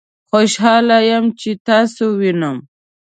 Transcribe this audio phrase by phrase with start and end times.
[0.29, 2.57] خوشحاله یم چې تاسو وینم